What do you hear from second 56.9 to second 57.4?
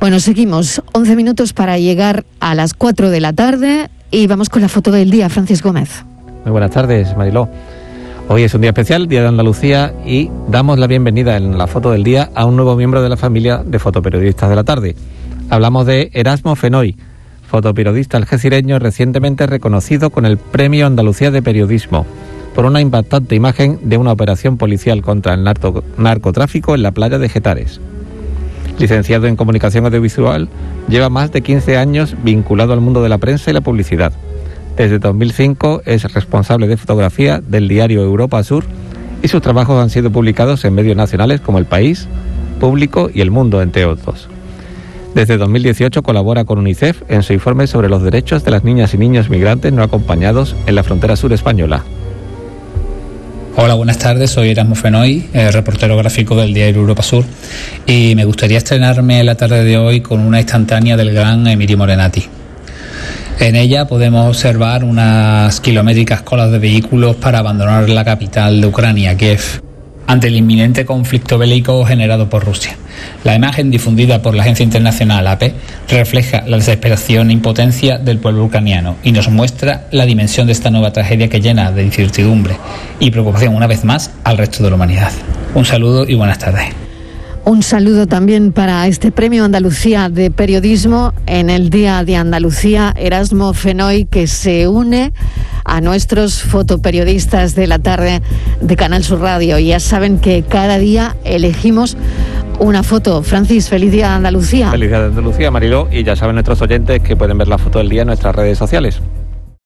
Sur,